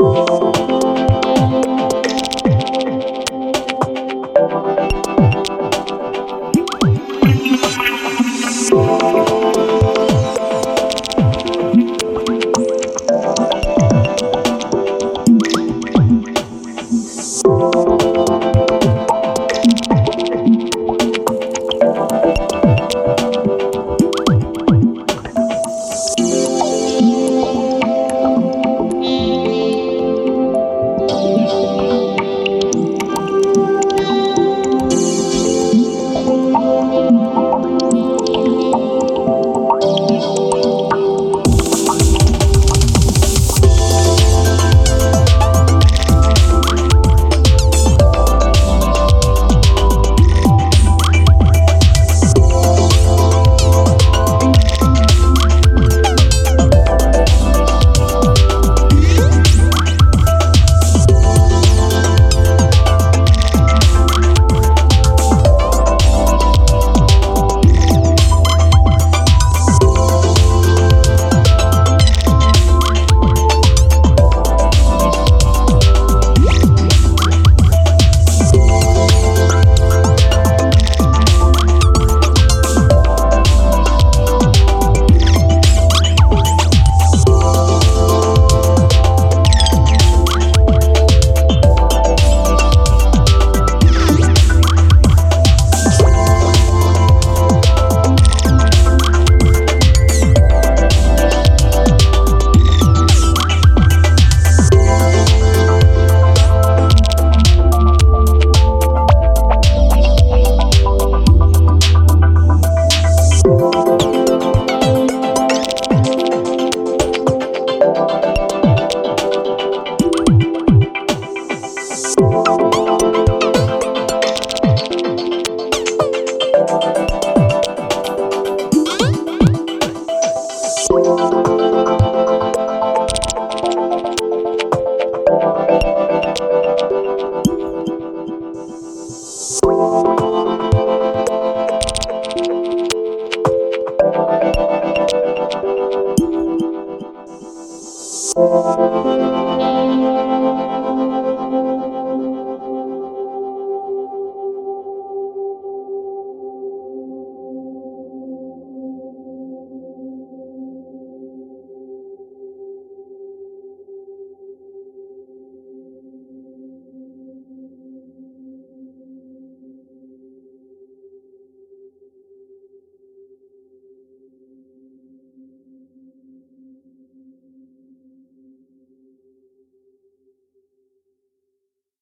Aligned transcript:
Oh, 0.00 0.27